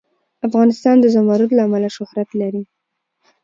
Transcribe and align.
افغانستان 0.47 0.95
د 0.99 1.05
زمرد 1.15 1.49
له 1.53 1.61
امله 1.67 1.89
شهرت 1.97 2.29
لري. 2.41 2.63